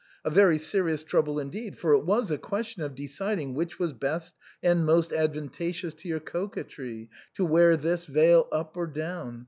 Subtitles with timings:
[0.25, 4.33] A very serious trouble indeed, for it was a question of deciding which was best
[4.63, 9.39] and most advanta» geous to your coquetry, to wear this veil up or down.